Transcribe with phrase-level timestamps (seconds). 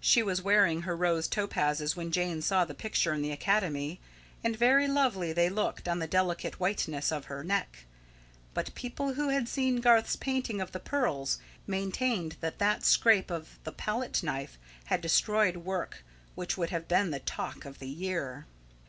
[0.00, 4.00] She was wearing her rose topazes when Jane saw the picture in the Academy,
[4.42, 7.84] and very lovely they looked on the delicate whiteness of her neck.
[8.54, 13.60] But people who had seen Garth's painting of the pearls maintained that that scrape of
[13.62, 16.02] the palette knife had destroyed work
[16.34, 18.46] which would have been the talk of the year.